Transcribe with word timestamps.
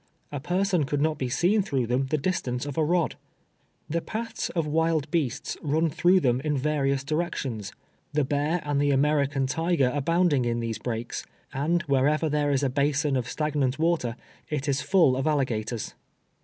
A 0.31 0.39
pei 0.39 0.63
son 0.63 0.85
could 0.85 0.99
not 0.99 1.19
be 1.19 1.29
seen 1.29 1.61
through 1.61 1.85
them 1.85 2.07
the 2.07 2.17
distance 2.17 2.65
of 2.65 2.75
a 2.75 2.83
rod. 2.83 3.17
The 3.87 4.01
paths 4.01 4.49
of 4.49 4.65
wild 4.65 5.11
beasts 5.11 5.57
run 5.61 5.91
through 5.91 6.21
them 6.21 6.41
in 6.43 6.57
various 6.57 7.03
directions 7.03 7.69
■— 7.71 7.73
the 8.13 8.23
bear 8.23 8.63
and 8.65 8.81
the 8.81 8.89
American 8.89 9.45
tiger 9.45 9.91
abounding 9.93 10.43
in 10.43 10.59
these 10.59 10.79
brakes, 10.79 11.23
and 11.53 11.83
wherever 11.83 12.29
there 12.29 12.49
is 12.49 12.63
a 12.63 12.67
basin 12.71 13.15
of 13.15 13.29
stagnant 13.29 13.77
wa 13.77 13.95
ter, 13.97 14.15
it 14.49 14.67
is 14.67 14.81
full 14.81 15.15
of 15.15 15.27
alligators. 15.27 15.93